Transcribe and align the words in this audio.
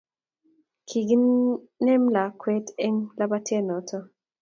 Kiginimem 0.87 2.03
lakwanata 2.15 2.73
eng 2.85 2.97
labatet 3.17 3.63
noto 3.67 3.97